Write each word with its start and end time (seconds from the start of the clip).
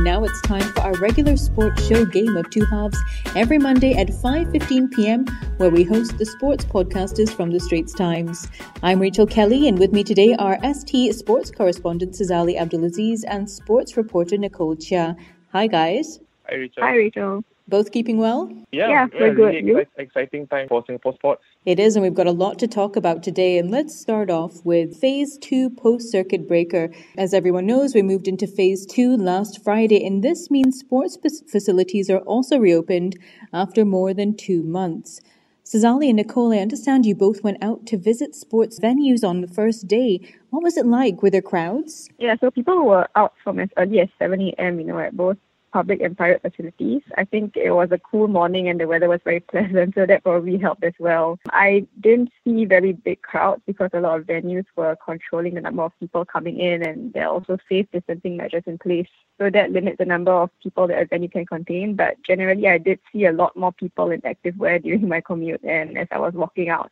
And 0.00 0.06
now 0.06 0.24
it's 0.24 0.40
time 0.40 0.62
for 0.72 0.80
our 0.80 0.94
regular 0.94 1.36
sports 1.36 1.86
show 1.86 2.06
game 2.06 2.34
of 2.34 2.48
two 2.48 2.64
halves 2.64 2.98
every 3.36 3.58
Monday 3.58 3.92
at 3.92 4.08
5:15 4.08 4.90
p.m. 4.92 5.26
where 5.58 5.68
we 5.68 5.84
host 5.84 6.16
the 6.16 6.24
sports 6.24 6.64
podcasters 6.64 7.28
from 7.28 7.50
the 7.50 7.60
Straits 7.60 7.92
Times. 7.92 8.48
I'm 8.82 8.98
Rachel 8.98 9.26
Kelly 9.26 9.68
and 9.68 9.78
with 9.78 9.92
me 9.92 10.02
today 10.02 10.34
are 10.36 10.58
ST 10.72 11.14
sports 11.14 11.50
correspondent 11.50 12.14
Sazali 12.14 12.56
Abdul 12.56 12.84
Aziz 12.84 13.24
and 13.24 13.50
sports 13.50 13.98
reporter 13.98 14.38
Nicole 14.38 14.74
Chia. 14.74 15.16
Hi 15.52 15.66
guys. 15.66 16.18
Hi 16.48 16.54
Rachel. 16.54 16.82
Hi 16.82 16.96
Rachel. 16.96 17.44
Both 17.70 17.92
keeping 17.92 18.18
well? 18.18 18.50
Yeah, 18.72 18.88
Yeah, 18.88 19.06
yeah, 19.14 19.20
we're 19.20 19.34
good. 19.34 19.54
really 19.54 19.66
You? 19.66 19.74
exci- 19.76 19.86
exciting 19.98 20.48
time 20.48 20.66
for 20.68 20.82
Singapore 20.86 21.14
sports. 21.14 21.42
It 21.64 21.78
is, 21.78 21.94
and 21.94 22.02
we've 22.02 22.14
got 22.14 22.26
a 22.26 22.32
lot 22.32 22.58
to 22.58 22.66
talk 22.66 22.96
about 22.96 23.22
today. 23.22 23.58
And 23.58 23.70
let's 23.70 23.94
start 23.98 24.28
off 24.28 24.64
with 24.64 24.96
phase 24.96 25.38
two 25.38 25.70
post 25.70 26.10
circuit 26.10 26.48
breaker. 26.48 26.90
As 27.16 27.32
everyone 27.32 27.66
knows, 27.66 27.94
we 27.94 28.02
moved 28.02 28.26
into 28.26 28.48
phase 28.48 28.84
two 28.86 29.16
last 29.16 29.62
Friday, 29.62 30.04
and 30.04 30.24
this 30.24 30.50
means 30.50 30.80
sports 30.80 31.16
fac- 31.16 31.48
facilities 31.48 32.10
are 32.10 32.18
also 32.34 32.58
reopened 32.58 33.16
after 33.52 33.84
more 33.84 34.12
than 34.12 34.36
two 34.36 34.64
months. 34.64 35.20
Sazali 35.64 36.08
and 36.08 36.16
Nicole, 36.16 36.52
I 36.52 36.56
understand 36.58 37.06
you 37.06 37.14
both 37.14 37.44
went 37.44 37.62
out 37.62 37.86
to 37.86 37.96
visit 37.96 38.34
sports 38.34 38.80
venues 38.80 39.22
on 39.22 39.40
the 39.40 39.46
first 39.46 39.86
day. 39.86 40.18
What 40.48 40.64
was 40.64 40.76
it 40.76 40.86
like? 40.86 41.22
Were 41.22 41.30
there 41.30 41.40
crowds? 41.42 42.08
Yeah, 42.18 42.34
so 42.40 42.50
people 42.50 42.84
were 42.84 43.06
out 43.14 43.34
from 43.44 43.60
as 43.60 43.68
early 43.76 44.00
as 44.00 44.08
7 44.18 44.40
a.m., 44.40 44.80
you 44.80 44.86
know, 44.86 44.98
at 44.98 45.16
both 45.16 45.36
public 45.72 46.00
and 46.00 46.16
private 46.16 46.42
facilities. 46.42 47.02
I 47.16 47.24
think 47.24 47.56
it 47.56 47.70
was 47.70 47.90
a 47.92 47.98
cool 47.98 48.28
morning 48.28 48.68
and 48.68 48.80
the 48.80 48.86
weather 48.86 49.08
was 49.08 49.20
very 49.24 49.40
pleasant, 49.52 49.94
so 49.94 50.06
that 50.06 50.22
probably 50.22 50.58
helped 50.58 50.84
as 50.84 50.94
well. 50.98 51.38
I 51.50 51.86
didn't 52.00 52.30
see 52.44 52.64
very 52.64 52.92
big 52.92 53.22
crowds 53.22 53.62
because 53.66 53.90
a 53.92 54.00
lot 54.00 54.20
of 54.20 54.26
venues 54.26 54.66
were 54.76 54.96
controlling 55.04 55.54
the 55.54 55.60
number 55.60 55.82
of 55.82 55.92
people 56.00 56.24
coming 56.24 56.58
in 56.58 56.82
and 56.82 57.12
there 57.12 57.24
are 57.24 57.34
also 57.34 57.58
safe 57.68 57.86
distancing 57.92 58.36
measures 58.36 58.64
in 58.66 58.78
place. 58.78 59.08
So 59.38 59.48
that 59.50 59.72
limits 59.72 59.98
the 59.98 60.04
number 60.04 60.32
of 60.32 60.50
people 60.62 60.86
that 60.88 61.00
a 61.00 61.06
venue 61.06 61.28
can 61.28 61.46
contain. 61.46 61.94
But 61.94 62.22
generally, 62.26 62.68
I 62.68 62.78
did 62.78 62.98
see 63.12 63.24
a 63.24 63.32
lot 63.32 63.56
more 63.56 63.72
people 63.72 64.10
in 64.10 64.24
active 64.24 64.56
wear 64.58 64.78
during 64.86 65.08
my 65.08 65.20
commute 65.20 65.64
and 65.64 65.96
as 65.96 66.08
I 66.10 66.18
was 66.18 66.34
walking 66.34 66.68
out. 66.68 66.90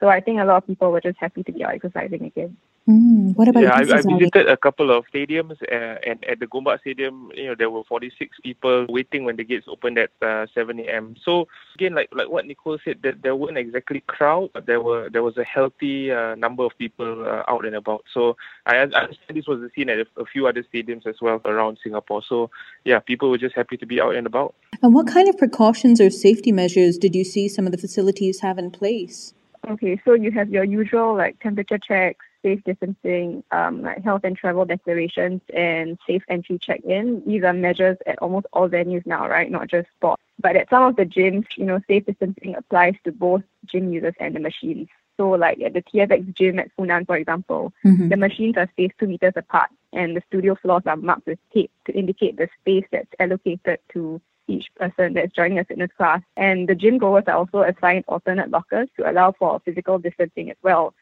So 0.00 0.08
I 0.08 0.20
think 0.20 0.40
a 0.40 0.44
lot 0.44 0.58
of 0.58 0.66
people 0.66 0.90
were 0.90 1.00
just 1.00 1.18
happy 1.18 1.42
to 1.42 1.52
be 1.52 1.64
out 1.64 1.74
exercising 1.74 2.24
again. 2.24 2.56
Hmm, 2.88 3.32
what 3.32 3.48
about 3.48 3.64
yeah, 3.64 3.80
you, 3.82 3.92
I, 3.92 3.98
I 3.98 4.18
visited 4.18 4.48
a 4.48 4.56
couple 4.56 4.90
of 4.90 5.04
stadiums, 5.12 5.60
uh, 5.70 5.98
and 6.06 6.24
at 6.24 6.40
the 6.40 6.46
Gombak 6.46 6.80
Stadium, 6.80 7.30
you 7.34 7.48
know, 7.48 7.54
there 7.54 7.68
were 7.68 7.82
46 7.84 8.38
people 8.42 8.86
waiting 8.88 9.24
when 9.24 9.36
the 9.36 9.44
gates 9.44 9.66
opened 9.68 9.98
at 9.98 10.10
uh, 10.22 10.46
7 10.54 10.80
a.m. 10.80 11.14
So 11.22 11.48
again, 11.74 11.94
like 11.94 12.08
like 12.12 12.30
what 12.30 12.46
Nicole 12.46 12.78
said, 12.82 13.00
that 13.02 13.20
there 13.20 13.36
weren't 13.36 13.58
exactly 13.58 14.00
crowd, 14.06 14.48
but 14.54 14.64
there 14.64 14.80
were 14.80 15.10
there 15.10 15.22
was 15.22 15.36
a 15.36 15.44
healthy 15.44 16.10
uh, 16.10 16.34
number 16.36 16.64
of 16.64 16.72
people 16.78 17.26
uh, 17.28 17.42
out 17.46 17.66
and 17.66 17.76
about. 17.76 18.04
So 18.14 18.38
I, 18.64 18.76
I 18.76 18.82
understand 18.84 19.34
this 19.34 19.46
was 19.46 19.60
the 19.60 19.68
scene 19.74 19.90
at 19.90 19.98
a, 19.98 20.06
a 20.16 20.24
few 20.24 20.46
other 20.46 20.64
stadiums 20.72 21.06
as 21.06 21.16
well 21.20 21.42
around 21.44 21.76
Singapore. 21.82 22.22
So 22.26 22.50
yeah, 22.86 23.00
people 23.00 23.28
were 23.28 23.36
just 23.36 23.54
happy 23.54 23.76
to 23.76 23.84
be 23.84 24.00
out 24.00 24.14
and 24.14 24.26
about. 24.26 24.54
And 24.82 24.94
what 24.94 25.06
kind 25.08 25.28
of 25.28 25.36
precautions 25.36 26.00
or 26.00 26.08
safety 26.08 26.52
measures 26.52 26.96
did 26.96 27.14
you 27.14 27.24
see 27.24 27.50
some 27.50 27.66
of 27.66 27.72
the 27.72 27.78
facilities 27.78 28.40
have 28.40 28.56
in 28.56 28.70
place? 28.70 29.34
Okay, 29.68 30.00
so 30.04 30.14
you 30.14 30.30
have 30.30 30.48
your 30.48 30.64
usual 30.64 31.14
like 31.14 31.38
temperature 31.40 31.78
checks, 31.78 32.24
safe 32.42 32.62
distancing, 32.64 33.44
um, 33.50 33.82
like 33.82 34.02
health 34.02 34.22
and 34.24 34.36
travel 34.36 34.64
declarations, 34.64 35.42
and 35.52 35.98
safe 36.06 36.22
entry 36.28 36.58
check-in. 36.58 37.22
These 37.26 37.42
are 37.44 37.52
measures 37.52 37.98
at 38.06 38.18
almost 38.20 38.46
all 38.52 38.68
venues 38.68 39.04
now, 39.04 39.28
right? 39.28 39.50
Not 39.50 39.68
just 39.68 39.88
sports. 39.96 40.22
But 40.40 40.56
at 40.56 40.70
some 40.70 40.84
of 40.84 40.96
the 40.96 41.04
gyms, 41.04 41.46
you 41.56 41.66
know, 41.66 41.80
safe 41.86 42.06
distancing 42.06 42.54
applies 42.54 42.94
to 43.04 43.12
both 43.12 43.42
gym 43.66 43.92
users 43.92 44.14
and 44.20 44.34
the 44.34 44.40
machines. 44.40 44.88
So, 45.18 45.30
like 45.30 45.60
at 45.60 45.74
the 45.74 45.82
TFX 45.82 46.32
gym 46.34 46.58
at 46.60 46.70
Funan, 46.76 47.04
for 47.04 47.16
example, 47.16 47.74
Mhm. 47.84 48.08
the 48.08 48.16
machines 48.16 48.56
are 48.56 48.68
spaced 48.68 48.96
two 48.98 49.08
meters 49.08 49.32
apart, 49.36 49.68
and 49.92 50.16
the 50.16 50.22
studio 50.28 50.54
floors 50.54 50.84
are 50.86 50.96
marked 50.96 51.26
with 51.26 51.40
tape 51.52 51.72
to 51.86 51.92
indicate 51.92 52.36
the 52.36 52.48
space 52.60 52.86
that's 52.90 53.12
allocated 53.18 53.80
to 53.92 54.20
each 54.48 54.66
person 54.76 55.14
that's 55.14 55.32
joining 55.32 55.58
a 55.58 55.64
fitness 55.64 55.90
class. 55.96 56.22
And 56.36 56.68
the 56.68 56.74
gym 56.74 56.98
goers 56.98 57.24
are 57.26 57.36
also 57.36 57.62
assigned 57.62 58.04
alternate 58.08 58.50
lockers 58.50 58.88
to 58.96 59.08
allow 59.08 59.32
for 59.32 59.60
physical 59.64 59.98
distancing 59.98 60.50
as 60.50 60.56
well. 60.62 60.94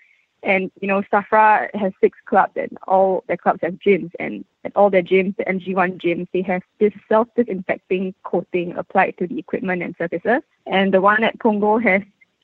And 0.42 0.70
you 0.80 0.88
know, 0.88 1.02
Safra 1.12 1.74
has 1.74 1.92
six 2.00 2.18
clubs, 2.26 2.52
and 2.56 2.76
all 2.86 3.24
their 3.26 3.38
clubs 3.38 3.60
have 3.62 3.74
gyms, 3.74 4.12
and 4.20 4.44
at 4.64 4.76
all 4.76 4.90
their 4.90 5.02
gyms, 5.02 5.36
the 5.36 5.44
EnergyOne 5.44 6.00
gyms, 6.00 6.28
they 6.32 6.42
have 6.42 6.62
this 6.78 6.92
self-disinfecting 7.08 8.14
coating 8.22 8.76
applied 8.76 9.16
to 9.18 9.26
the 9.26 9.38
equipment 9.38 9.82
and 9.82 9.94
surfaces. 9.96 10.42
And 10.66 10.92
the 10.92 11.00
one 11.00 11.24
at 11.24 11.38
Punggol 11.38 11.82
has 11.82 12.02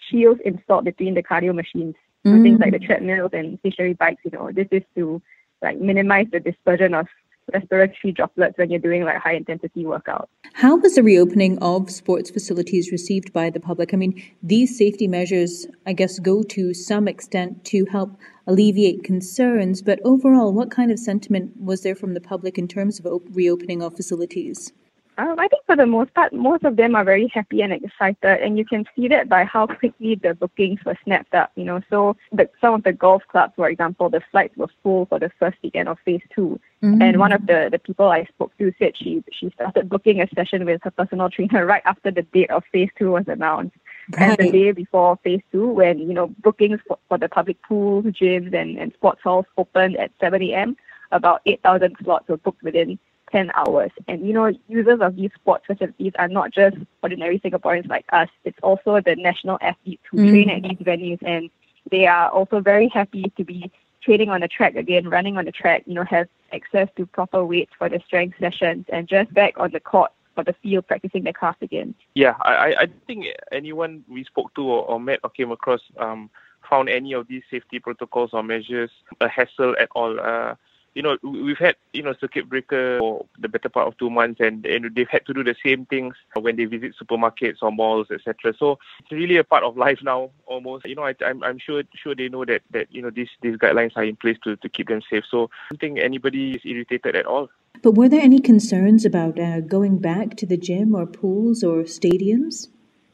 shields 0.08 0.40
installed 0.44 0.86
between 0.86 1.14
the 1.14 1.22
cardio 1.22 1.54
machines, 1.54 1.94
so 2.24 2.42
things 2.42 2.60
like 2.60 2.72
the 2.72 2.78
mm. 2.78 2.86
treadmills 2.86 3.30
and 3.32 3.58
stationary 3.60 3.94
bikes. 3.94 4.22
You 4.24 4.30
know, 4.32 4.50
this 4.52 4.68
is 4.70 4.82
to 4.96 5.20
like 5.60 5.78
minimize 5.78 6.26
the 6.32 6.40
dispersion 6.40 6.94
of 6.94 7.06
respiratory 7.52 8.12
droplets 8.12 8.58
when 8.58 8.70
you're 8.70 8.80
doing 8.80 9.04
like 9.04 9.16
high 9.16 9.34
intensity 9.34 9.84
workouts. 9.84 10.26
How 10.54 10.76
was 10.76 10.94
the 10.94 11.02
reopening 11.02 11.58
of 11.58 11.90
sports 11.90 12.30
facilities 12.30 12.92
received 12.92 13.32
by 13.32 13.50
the 13.50 13.60
public? 13.60 13.92
I 13.92 13.96
mean, 13.96 14.22
these 14.42 14.76
safety 14.76 15.08
measures, 15.08 15.66
I 15.86 15.92
guess, 15.92 16.18
go 16.18 16.42
to 16.42 16.74
some 16.74 17.08
extent 17.08 17.64
to 17.66 17.84
help 17.86 18.16
alleviate 18.46 19.04
concerns, 19.04 19.82
but 19.82 20.00
overall, 20.04 20.52
what 20.52 20.70
kind 20.70 20.90
of 20.90 20.98
sentiment 20.98 21.56
was 21.56 21.82
there 21.82 21.94
from 21.94 22.14
the 22.14 22.20
public 22.20 22.58
in 22.58 22.68
terms 22.68 22.98
of 22.98 23.06
op- 23.06 23.22
reopening 23.30 23.82
of 23.82 23.96
facilities? 23.96 24.72
Um, 25.22 25.38
I 25.38 25.46
think 25.46 25.64
for 25.66 25.76
the 25.76 25.86
most 25.86 26.12
part, 26.14 26.32
most 26.32 26.64
of 26.64 26.74
them 26.74 26.96
are 26.96 27.04
very 27.04 27.28
happy 27.28 27.62
and 27.62 27.72
excited, 27.72 28.42
and 28.42 28.58
you 28.58 28.64
can 28.64 28.84
see 28.96 29.06
that 29.06 29.28
by 29.28 29.44
how 29.44 29.68
quickly 29.68 30.16
the 30.16 30.34
bookings 30.34 30.80
were 30.84 30.98
snapped 31.04 31.32
up. 31.32 31.52
You 31.54 31.64
know, 31.64 31.80
so 31.88 32.16
the, 32.32 32.50
some 32.60 32.74
of 32.74 32.82
the 32.82 32.92
golf 32.92 33.22
clubs, 33.30 33.52
for 33.54 33.68
example, 33.68 34.10
the 34.10 34.20
flights 34.32 34.56
were 34.56 34.66
full 34.82 35.06
for 35.06 35.20
the 35.20 35.30
first 35.38 35.58
weekend 35.62 35.88
of 35.88 35.98
phase 36.04 36.22
2 36.34 36.58
And 37.00 37.18
one 37.20 37.30
of 37.30 37.46
the, 37.46 37.68
the 37.70 37.78
people 37.78 38.08
I 38.08 38.24
spoke 38.24 38.56
to 38.58 38.72
said 38.80 38.96
she 38.96 39.22
she 39.30 39.50
started 39.50 39.88
booking 39.88 40.20
a 40.20 40.26
session 40.34 40.64
with 40.64 40.80
her 40.82 40.90
personal 40.90 41.30
trainer 41.30 41.64
right 41.72 41.82
after 41.84 42.10
the 42.10 42.22
date 42.22 42.50
of 42.50 42.64
phase 42.72 42.90
two 42.98 43.12
was 43.12 43.28
announced. 43.28 43.76
And 44.18 44.36
the 44.36 44.50
day 44.50 44.72
before 44.72 45.20
phase 45.22 45.42
two, 45.52 45.68
when 45.68 46.00
you 46.00 46.14
know 46.14 46.34
bookings 46.42 46.80
for, 46.88 46.98
for 47.08 47.18
the 47.18 47.28
public 47.28 47.62
pools, 47.62 48.06
gyms, 48.06 48.52
and, 48.52 48.76
and 48.76 48.92
sports 48.94 49.20
halls 49.22 49.46
opened 49.56 49.96
at 49.98 50.10
7 50.18 50.42
a.m., 50.42 50.76
about 51.12 51.42
8,000 51.46 51.94
slots 52.02 52.28
were 52.28 52.38
booked 52.38 52.62
within 52.64 52.98
10 53.32 53.50
hours. 53.54 53.90
And 54.06 54.26
you 54.26 54.32
know, 54.32 54.52
users 54.68 55.00
of 55.00 55.16
these 55.16 55.30
sports 55.34 55.64
facilities 55.66 56.12
are 56.18 56.28
not 56.28 56.52
just 56.52 56.76
ordinary 57.02 57.40
Singaporeans 57.40 57.88
like 57.88 58.04
us. 58.12 58.28
It's 58.44 58.58
also 58.62 59.00
the 59.00 59.16
national 59.16 59.58
athletes 59.60 60.02
who 60.10 60.18
train 60.30 60.50
at 60.50 60.62
these 60.62 60.78
venues, 60.78 61.18
and 61.22 61.50
they 61.90 62.06
are 62.06 62.28
also 62.30 62.60
very 62.60 62.88
happy 62.88 63.32
to 63.36 63.44
be 63.44 63.70
training 64.02 64.30
on 64.30 64.40
the 64.40 64.48
track 64.48 64.74
again, 64.76 65.08
running 65.08 65.36
on 65.38 65.44
the 65.46 65.52
track. 65.52 65.82
You 65.86 65.94
know, 65.94 66.04
have 66.04 66.28
access 66.52 66.88
to 66.96 67.06
proper 67.06 67.44
weights 67.44 67.72
for 67.76 67.88
the 67.88 68.00
strength 68.06 68.38
sessions, 68.38 68.84
and 68.92 69.08
just 69.08 69.32
back 69.34 69.54
on 69.58 69.70
the 69.72 69.80
court 69.80 70.12
for 70.34 70.44
the 70.44 70.54
field 70.62 70.86
practicing 70.86 71.24
their 71.24 71.32
craft 71.32 71.62
again. 71.62 71.94
Yeah, 72.14 72.34
I, 72.40 72.52
I- 72.54 72.80
I 72.82 72.86
think 73.06 73.26
anyone 73.50 74.04
we 74.08 74.24
spoke 74.24 74.54
to 74.54 74.62
or, 74.62 74.84
or 74.86 75.00
met 75.00 75.20
or 75.24 75.30
came 75.30 75.50
across 75.50 75.80
um, 75.98 76.30
found 76.68 76.88
any 76.88 77.12
of 77.12 77.28
these 77.28 77.42
safety 77.50 77.78
protocols 77.78 78.30
or 78.32 78.42
measures 78.42 78.90
a 79.20 79.28
hassle 79.28 79.74
at 79.78 79.88
all. 79.94 80.18
Uh, 80.20 80.54
you 80.94 81.02
know, 81.02 81.16
we- 81.22 81.42
we've 81.42 81.58
had 81.58 81.76
you 81.92 82.02
know 82.02 82.12
circuit 82.20 82.48
breaker 82.48 82.98
for 82.98 83.26
the 83.38 83.48
better 83.48 83.68
part 83.68 83.88
of 83.88 83.96
two 83.98 84.10
months, 84.10 84.40
and, 84.40 84.64
and 84.66 84.94
they've 84.94 85.08
had 85.08 85.24
to 85.26 85.32
do 85.34 85.42
the 85.44 85.54
same 85.64 85.86
things 85.86 86.14
when 86.38 86.56
they 86.56 86.64
visit 86.64 86.94
supermarkets 87.00 87.58
or 87.62 87.72
malls, 87.72 88.08
etc. 88.10 88.54
So 88.58 88.78
it's 89.00 89.12
really 89.12 89.36
a 89.36 89.44
part 89.44 89.64
of 89.64 89.76
life 89.76 89.98
now, 90.02 90.30
almost. 90.46 90.84
You 90.84 90.94
know, 90.94 91.04
I, 91.04 91.14
I'm 91.24 91.42
I'm 91.42 91.58
sure 91.58 91.82
sure 91.94 92.14
they 92.14 92.28
know 92.28 92.44
that 92.44 92.62
that 92.70 92.88
you 92.90 93.02
know 93.02 93.10
these 93.10 93.30
these 93.40 93.56
guidelines 93.56 93.92
are 93.96 94.04
in 94.04 94.16
place 94.16 94.38
to, 94.44 94.56
to 94.56 94.68
keep 94.68 94.88
them 94.88 95.02
safe. 95.10 95.24
So 95.30 95.44
I 95.44 95.48
don't 95.74 95.80
think 95.80 95.98
anybody 95.98 96.52
is 96.52 96.62
irritated 96.64 97.16
at 97.16 97.26
all. 97.26 97.48
But 97.82 97.92
were 97.92 98.08
there 98.08 98.20
any 98.20 98.38
concerns 98.40 99.04
about 99.04 99.38
uh, 99.40 99.60
going 99.60 99.98
back 99.98 100.36
to 100.36 100.46
the 100.46 100.56
gym 100.56 100.94
or 100.94 101.06
pools 101.06 101.64
or 101.64 101.82
stadiums? 101.84 102.68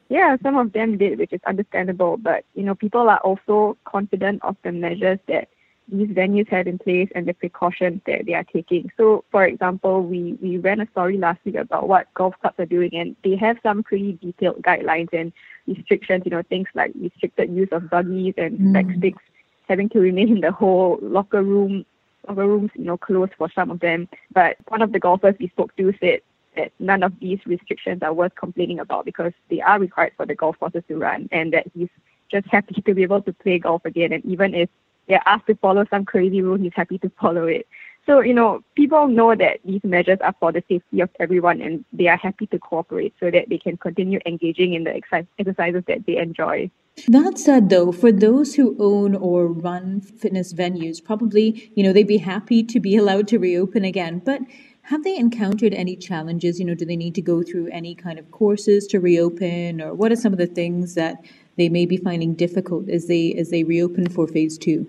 Yeah, 0.09 0.37
some 0.41 0.57
of 0.57 0.73
them 0.73 0.97
did, 0.97 1.19
which 1.19 1.33
is 1.33 1.41
understandable. 1.45 2.17
But 2.17 2.43
you 2.55 2.63
know, 2.63 2.75
people 2.75 3.09
are 3.09 3.19
also 3.19 3.77
confident 3.85 4.43
of 4.43 4.57
the 4.63 4.71
measures 4.71 5.19
that 5.27 5.49
these 5.91 6.09
venues 6.09 6.47
have 6.49 6.67
in 6.67 6.77
place 6.77 7.09
and 7.15 7.27
the 7.27 7.33
precautions 7.33 8.01
that 8.05 8.25
they 8.25 8.33
are 8.33 8.43
taking. 8.43 8.91
So, 8.97 9.23
for 9.31 9.45
example, 9.45 10.01
we 10.01 10.37
we 10.41 10.57
ran 10.57 10.81
a 10.81 10.87
story 10.91 11.17
last 11.17 11.39
week 11.45 11.55
about 11.55 11.87
what 11.87 12.13
golf 12.13 12.35
clubs 12.41 12.59
are 12.59 12.65
doing, 12.65 12.91
and 12.93 13.15
they 13.23 13.35
have 13.35 13.57
some 13.63 13.83
pretty 13.83 14.13
detailed 14.21 14.61
guidelines 14.61 15.09
and 15.13 15.31
restrictions. 15.67 16.23
You 16.25 16.31
know, 16.31 16.43
things 16.43 16.67
like 16.75 16.91
restricted 16.95 17.49
use 17.51 17.69
of 17.71 17.89
buggies 17.89 18.35
and 18.37 18.59
Mm. 18.59 18.73
back 18.73 18.85
sticks, 18.97 19.23
having 19.67 19.89
to 19.89 19.99
remain 19.99 20.29
in 20.29 20.41
the 20.41 20.51
whole 20.51 20.99
locker 21.01 21.43
room. 21.43 21.85
Locker 22.27 22.47
rooms, 22.47 22.71
you 22.75 22.85
know, 22.85 22.97
closed 22.97 23.33
for 23.37 23.49
some 23.49 23.71
of 23.71 23.79
them. 23.79 24.07
But 24.33 24.57
one 24.67 24.81
of 24.81 24.91
the 24.91 24.99
golfers 24.99 25.35
we 25.39 25.47
spoke 25.49 25.75
to 25.77 25.93
said 25.99 26.21
that 26.55 26.71
none 26.79 27.03
of 27.03 27.13
these 27.19 27.39
restrictions 27.45 28.01
are 28.03 28.13
worth 28.13 28.35
complaining 28.35 28.79
about 28.79 29.05
because 29.05 29.33
they 29.49 29.61
are 29.61 29.79
required 29.79 30.13
for 30.17 30.25
the 30.25 30.35
golf 30.35 30.59
courses 30.59 30.83
to 30.87 30.97
run 30.97 31.29
and 31.31 31.53
that 31.53 31.67
he's 31.73 31.89
just 32.29 32.47
happy 32.47 32.81
to 32.85 32.93
be 32.93 33.03
able 33.03 33.21
to 33.21 33.33
play 33.33 33.57
golf 33.59 33.85
again 33.85 34.11
and 34.11 34.23
even 34.25 34.53
if 34.53 34.69
they're 35.09 35.21
asked 35.25 35.47
to 35.47 35.55
follow 35.55 35.85
some 35.89 36.05
crazy 36.05 36.41
rule 36.41 36.57
he's 36.57 36.71
happy 36.75 36.97
to 36.99 37.11
follow 37.19 37.45
it. 37.45 37.67
So, 38.05 38.21
you 38.21 38.33
know, 38.33 38.63
people 38.75 39.07
know 39.07 39.35
that 39.35 39.59
these 39.65 39.83
measures 39.83 40.19
are 40.21 40.33
for 40.39 40.51
the 40.51 40.63
safety 40.69 41.01
of 41.01 41.09
everyone 41.19 41.61
and 41.61 41.83
they 41.93 42.07
are 42.07 42.17
happy 42.17 42.47
to 42.47 42.57
cooperate 42.57 43.13
so 43.19 43.29
that 43.29 43.49
they 43.49 43.57
can 43.57 43.77
continue 43.77 44.19
engaging 44.25 44.73
in 44.73 44.83
the 44.83 44.95
exercise- 44.95 45.27
exercises 45.37 45.83
that 45.87 46.05
they 46.07 46.17
enjoy. 46.17 46.71
That 47.07 47.37
said, 47.37 47.69
though, 47.69 47.91
for 47.91 48.11
those 48.11 48.55
who 48.55 48.75
own 48.79 49.15
or 49.15 49.47
run 49.47 50.01
fitness 50.01 50.53
venues, 50.53 51.03
probably, 51.03 51.71
you 51.75 51.83
know, 51.83 51.93
they'd 51.93 52.07
be 52.07 52.17
happy 52.17 52.63
to 52.63 52.79
be 52.79 52.95
allowed 52.95 53.27
to 53.29 53.37
reopen 53.37 53.85
again. 53.85 54.21
But 54.23 54.41
Have 54.89 55.03
they 55.03 55.15
encountered 55.17 55.75
any 55.75 55.95
challenges? 55.95 56.59
You 56.59 56.65
know, 56.65 56.73
do 56.73 56.83
they 56.83 56.95
need 56.95 57.13
to 57.13 57.21
go 57.21 57.43
through 57.43 57.67
any 57.67 57.93
kind 57.93 58.17
of 58.17 58.31
courses 58.31 58.87
to 58.87 58.99
reopen, 58.99 59.81
or 59.81 59.93
what 59.93 60.11
are 60.11 60.15
some 60.15 60.33
of 60.33 60.39
the 60.39 60.47
things 60.47 60.95
that 60.95 61.23
they 61.57 61.69
may 61.69 61.85
be 61.85 61.97
finding 61.97 62.33
difficult 62.33 62.89
as 62.89 63.05
they 63.05 63.35
as 63.35 63.51
they 63.51 63.63
reopen 63.63 64.09
for 64.09 64.25
phase 64.27 64.57
two? 64.57 64.87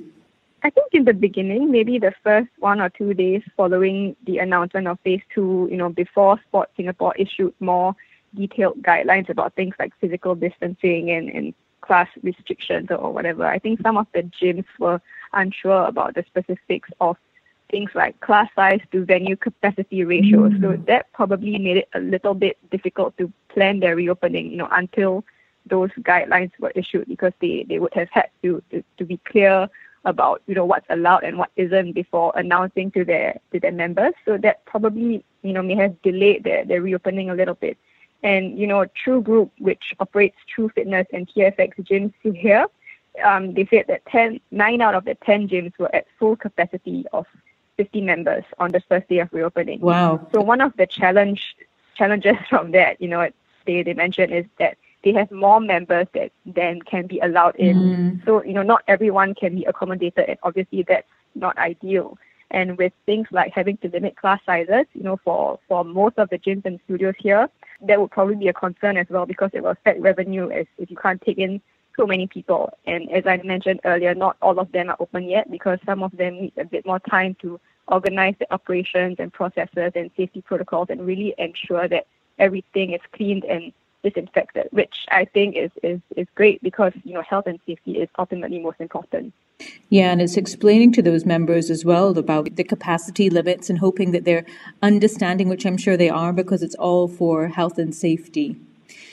I 0.62 0.71
think 0.71 0.89
in 0.93 1.05
the 1.05 1.15
beginning, 1.15 1.71
maybe 1.71 1.99
the 1.99 2.12
first 2.23 2.49
one 2.59 2.81
or 2.81 2.91
two 2.91 3.15
days 3.15 3.43
following 3.57 4.17
the 4.27 4.39
announcement 4.39 4.89
of 4.89 5.01
phase 5.01 5.23
two, 5.35 5.69
you 5.71 5.77
know, 5.77 5.89
before 5.89 6.39
Sport 6.49 6.71
Singapore 6.77 7.15
issued 7.17 7.55
more 7.61 7.95
detailed 8.35 8.83
guidelines 8.83 9.29
about 9.29 9.55
things 9.55 9.75
like 9.79 9.93
physical 10.01 10.35
distancing 10.35 11.11
and, 11.11 11.29
and 11.31 11.55
class 11.81 12.09
restrictions 12.23 12.89
or 12.91 13.12
whatever. 13.12 13.47
I 13.47 13.59
think 13.59 13.81
some 13.81 13.97
of 13.97 14.07
the 14.12 14.23
gyms 14.23 14.67
were 14.79 15.01
unsure 15.33 15.87
about 15.87 16.15
the 16.15 16.25
specifics 16.27 16.91
of 17.01 17.17
things 17.71 17.91
like 17.95 18.21
class 18.21 18.49
size 18.55 18.81
to 18.93 19.05
venue 19.05 19.37
capacity 19.37 20.05
ratios. 20.05 20.53
Mm. 20.53 20.61
So 20.61 20.83
that 20.87 21.12
probably 21.12 21.59
made 21.59 21.79
it 21.79 21.89
a 21.95 22.01
little 22.01 22.35
bit 22.35 22.59
difficult 22.71 23.17
to 23.19 23.33
plan 23.49 23.81
their 23.81 23.97
reopening, 23.97 24.51
you 24.51 24.57
know, 24.57 24.69
until 24.73 25.25
those 25.67 25.91
guidelines 26.01 26.51
were 26.59 26.73
issued 26.75 27.07
because 27.09 27.33
they, 27.41 27.65
they 27.69 27.79
would 27.79 27.95
have 27.95 28.09
had 28.11 28.29
to, 28.43 28.62
to, 28.71 28.83
to 28.99 29.05
be 29.05 29.19
clear 29.19 29.69
about 30.05 30.43
you 30.47 30.55
know 30.55 30.64
what's 30.64 30.87
allowed 30.88 31.25
and 31.25 31.37
what 31.37 31.50
isn't 31.56 31.93
before 31.93 32.32
announcing 32.37 32.91
to 32.93 33.05
their 33.05 33.38
to 33.52 33.61
their 33.61 33.73
members. 33.73 34.14
So 34.25 34.38
that 34.38 34.64
probably 34.64 35.25
you 35.43 35.52
know 35.52 35.62
may 35.62 35.75
have 35.76 36.00
delayed 36.02 36.44
their, 36.44 36.64
their 36.64 36.82
reopening 36.82 37.31
a 37.31 37.35
little 37.35 37.55
bit. 37.55 37.76
And 38.23 38.58
you 38.58 38.67
know, 38.67 38.85
True 38.87 39.23
Group, 39.23 39.52
which 39.58 39.94
operates 40.00 40.37
True 40.47 40.70
Fitness 40.75 41.06
and 41.12 41.29
TFX 41.29 41.75
gyms 41.85 42.12
here, 42.23 42.67
um, 43.25 43.55
they 43.55 43.67
said 43.67 43.87
that 43.88 44.05
10, 44.06 44.41
9 44.50 44.81
out 44.81 44.94
of 44.94 45.05
the 45.05 45.14
10 45.14 45.49
gyms 45.49 45.73
were 45.79 45.94
at 45.94 46.06
full 46.19 46.37
capacity 46.37 47.06
of 47.12 47.26
50 47.76 48.02
members 48.02 48.44
on 48.58 48.73
the 48.73 48.81
first 48.88 49.08
day 49.08 49.20
of 49.20 49.32
reopening. 49.32 49.81
Wow. 49.81 50.26
So 50.32 50.41
one 50.41 50.61
of 50.61 50.76
the 50.76 50.87
challenge 50.87 51.56
challenges 51.94 52.37
from 52.49 52.73
that, 52.73 53.00
you 53.00 53.08
know, 53.08 53.31
they, 53.67 53.82
they 53.82 53.94
mentioned 53.94 54.32
is 54.32 54.44
that 54.58 54.76
they 55.05 55.12
have 55.12 55.31
more 55.31 55.61
members 55.61 56.06
that 56.14 56.31
then 56.44 56.82
can 56.82 57.06
be 57.06 57.19
allowed 57.20 57.56
in. 57.56 57.76
Mm. 57.76 58.25
So, 58.25 58.43
you 58.44 58.52
know, 58.52 58.62
not 58.62 58.82
everyone 58.87 59.35
can 59.35 59.55
be 59.55 59.64
accommodated 59.64 60.29
and 60.29 60.38
obviously 60.43 60.85
that's 60.87 61.08
not 61.35 61.56
ideal. 61.58 62.19
And 62.50 62.76
with 62.76 62.93
things 63.06 63.29
like 63.31 63.52
having 63.55 63.76
to 63.79 63.88
limit 63.88 64.17
class 64.17 64.41
sizes, 64.44 64.87
you 64.93 65.02
know, 65.02 65.19
for, 65.25 65.58
for 65.69 65.85
most 65.85 66.19
of 66.19 66.29
the 66.31 66.38
gyms 66.38 66.67
and 66.67 66.81
studios 66.85 67.14
here, 67.19 67.49
that 67.82 68.00
would 68.00 68.11
probably 68.11 68.35
be 68.35 68.49
a 68.49 68.52
concern 68.52 68.97
as 68.97 69.06
well 69.08 69.25
because 69.25 69.50
it 69.55 69.62
will 69.62 69.70
affect 69.70 70.00
revenue 70.00 70.50
as 70.50 70.67
if 70.76 70.91
you 70.91 70.97
can't 70.97 71.23
take 71.23 71.38
in 71.38 71.61
so 71.97 72.06
many 72.06 72.26
people. 72.26 72.76
And 72.87 73.11
as 73.11 73.25
I 73.26 73.41
mentioned 73.44 73.81
earlier, 73.85 74.14
not 74.14 74.37
all 74.43 74.58
of 74.58 74.73
them 74.73 74.91
are 74.91 74.97
open 75.00 75.25
yet 75.25 75.50
because 75.50 75.79
some 75.87 76.02
of 76.02 76.11
them 76.17 76.41
need 76.41 76.52
a 76.58 76.64
bit 76.64 76.85
more 76.85 76.99
time 76.99 77.37
to 77.41 77.61
organize 77.88 78.35
the 78.38 78.52
operations 78.52 79.17
and 79.19 79.32
processes 79.32 79.93
and 79.94 80.11
safety 80.17 80.43
protocols 80.43 80.88
and 80.91 81.06
really 81.06 81.35
ensure 81.38 81.88
that 81.88 82.06
everything 82.38 82.93
is 82.93 83.00
cleaned 83.12 83.44
and 83.44 83.73
disinfected, 84.02 84.69
which 84.70 85.06
I 85.11 85.25
think 85.25 85.56
is, 85.56 85.70
is, 85.82 86.00
is 86.17 86.26
great 86.35 86.62
because, 86.62 86.93
you 87.05 87.14
know, 87.14 87.23
health 87.23 87.47
and 87.47 87.58
safety 87.67 87.99
is 87.99 88.08
ultimately 88.19 88.58
most 88.58 88.81
important. 88.81 89.32
Yeah, 89.91 90.11
and 90.12 90.23
it's 90.23 90.37
explaining 90.37 90.93
to 90.93 91.02
those 91.02 91.26
members 91.26 91.70
as 91.70 91.85
well 91.85 92.17
about 92.17 92.56
the 92.56 92.64
capacity 92.64 93.29
limits 93.29 93.69
and 93.69 93.79
hoping 93.79 94.12
that 94.12 94.25
they're 94.25 94.47
understanding, 94.82 95.49
which 95.49 95.67
I'm 95.67 95.76
sure 95.76 95.97
they 95.97 96.08
are, 96.08 96.32
because 96.32 96.62
it's 96.62 96.76
all 96.76 97.08
for 97.08 97.49
health 97.49 97.79
and 97.79 97.94
safety. 97.94 98.56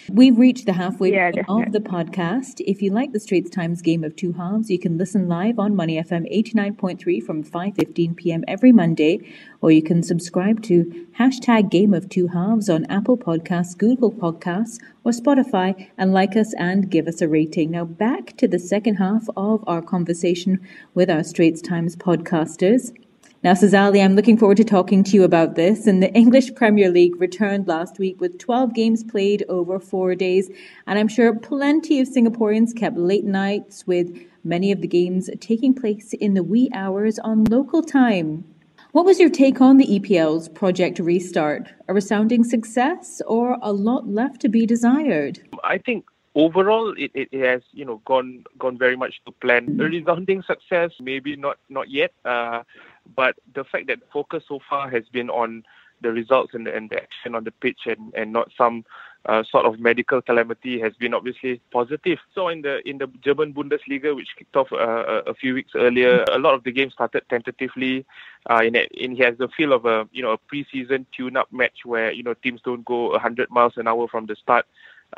We've 0.09 0.37
reached 0.37 0.65
the 0.65 0.73
halfway 0.73 1.11
yeah, 1.11 1.31
point 1.43 1.67
of 1.67 1.73
the 1.73 1.81
podcast. 1.81 2.61
If 2.65 2.81
you 2.81 2.91
like 2.91 3.11
the 3.11 3.19
Straits 3.19 3.49
Times 3.49 3.81
Game 3.81 4.05
of 4.05 4.15
Two 4.15 4.31
Halves, 4.31 4.69
you 4.69 4.79
can 4.79 4.97
listen 4.97 5.27
live 5.27 5.59
on 5.59 5.75
Money 5.75 6.01
FM 6.01 6.31
89.3 6.33 7.21
from 7.21 7.43
5.15 7.43 8.15
p.m. 8.15 8.43
every 8.47 8.71
Monday, 8.71 9.19
or 9.59 9.69
you 9.69 9.83
can 9.83 10.01
subscribe 10.01 10.63
to 10.63 11.07
hashtag 11.19 11.69
Game 11.69 11.93
of 11.93 12.07
Two 12.07 12.27
Halves 12.27 12.69
on 12.69 12.85
Apple 12.85 13.17
Podcasts, 13.17 13.77
Google 13.77 14.11
Podcasts, 14.11 14.79
or 15.03 15.11
Spotify, 15.11 15.89
and 15.97 16.13
like 16.13 16.37
us 16.37 16.53
and 16.53 16.89
give 16.89 17.07
us 17.07 17.21
a 17.21 17.27
rating. 17.27 17.71
Now 17.71 17.83
back 17.83 18.37
to 18.37 18.47
the 18.47 18.59
second 18.59 18.95
half 18.95 19.27
of 19.35 19.61
our 19.67 19.81
conversation 19.81 20.65
with 20.93 21.09
our 21.09 21.23
Straits 21.23 21.61
Times 21.61 21.97
podcasters. 21.97 22.93
Now, 23.47 23.53
Sazali, 23.53 24.03
I'm 24.03 24.17
looking 24.17 24.35
forward 24.35 24.57
to 24.57 24.65
talking 24.65 25.05
to 25.05 25.11
you 25.11 25.23
about 25.23 25.55
this. 25.55 25.87
And 25.87 26.03
the 26.03 26.13
English 26.13 26.53
Premier 26.53 26.89
League 26.89 27.15
returned 27.15 27.65
last 27.65 27.97
week 27.97 28.19
with 28.19 28.37
12 28.39 28.73
games 28.73 29.05
played 29.05 29.45
over 29.47 29.79
four 29.79 30.15
days. 30.15 30.49
And 30.85 30.99
I'm 30.99 31.07
sure 31.07 31.33
plenty 31.33 32.01
of 32.01 32.09
Singaporeans 32.09 32.75
kept 32.75 32.97
late 32.97 33.23
nights 33.23 33.87
with 33.87 34.21
many 34.43 34.73
of 34.73 34.81
the 34.81 34.87
games 34.89 35.29
taking 35.39 35.73
place 35.73 36.11
in 36.11 36.33
the 36.33 36.43
wee 36.43 36.69
hours 36.73 37.19
on 37.19 37.45
local 37.45 37.81
time. 37.81 38.43
What 38.91 39.05
was 39.05 39.17
your 39.17 39.29
take 39.29 39.61
on 39.61 39.77
the 39.77 39.97
EPL's 39.97 40.49
project 40.49 40.99
restart? 40.99 41.71
A 41.87 41.93
resounding 41.93 42.43
success 42.43 43.21
or 43.27 43.57
a 43.61 43.71
lot 43.71 44.09
left 44.09 44.41
to 44.41 44.49
be 44.49 44.65
desired? 44.65 45.39
I 45.63 45.77
think 45.77 46.03
overall 46.35 46.93
it, 46.97 47.11
it 47.13 47.33
has 47.33 47.61
you 47.71 47.85
know 47.85 48.01
gone 48.05 48.43
gone 48.59 48.77
very 48.77 48.95
much 48.95 49.21
to 49.25 49.31
plan. 49.31 49.79
A 49.79 49.85
resounding 49.85 50.43
success, 50.43 50.91
maybe 50.99 51.35
not 51.35 51.57
not 51.69 51.89
yet. 51.89 52.11
Uh, 52.25 52.63
but 53.15 53.35
the 53.53 53.63
fact 53.63 53.87
that 53.87 53.99
focus 54.11 54.43
so 54.47 54.59
far 54.69 54.89
has 54.89 55.03
been 55.11 55.29
on 55.29 55.63
the 56.01 56.11
results 56.11 56.53
and 56.53 56.67
the, 56.67 56.75
and 56.75 56.89
the 56.89 57.01
action 57.01 57.35
on 57.35 57.43
the 57.43 57.51
pitch 57.51 57.81
and, 57.85 58.13
and 58.15 58.31
not 58.31 58.51
some 58.57 58.85
uh, 59.25 59.43
sort 59.49 59.65
of 59.65 59.79
medical 59.79 60.21
calamity 60.21 60.79
has 60.79 60.93
been 60.93 61.13
obviously 61.13 61.59
positive. 61.71 62.19
So 62.33 62.47
in 62.47 62.61
the 62.61 62.87
in 62.87 62.97
the 62.97 63.07
German 63.21 63.53
Bundesliga, 63.53 64.15
which 64.15 64.29
kicked 64.37 64.55
off 64.55 64.71
uh, 64.71 65.21
a 65.25 65.33
few 65.33 65.53
weeks 65.53 65.71
earlier, 65.75 66.23
a 66.31 66.37
lot 66.37 66.53
of 66.53 66.63
the 66.63 66.71
games 66.71 66.93
started 66.93 67.23
tentatively. 67.29 68.05
Uh, 68.49 68.61
in, 68.63 68.75
it, 68.75 68.91
in 68.93 69.15
he 69.15 69.23
has 69.23 69.37
the 69.37 69.49
feel 69.49 69.73
of 69.73 69.85
a 69.85 70.07
you 70.11 70.23
know 70.23 70.31
a 70.31 70.37
preseason 70.37 71.05
tune-up 71.15 71.51
match 71.51 71.79
where 71.83 72.11
you 72.11 72.23
know 72.23 72.35
teams 72.35 72.61
don't 72.63 72.85
go 72.85 73.09
100 73.09 73.49
miles 73.49 73.73
an 73.75 73.87
hour 73.87 74.07
from 74.07 74.27
the 74.27 74.35
start. 74.35 74.65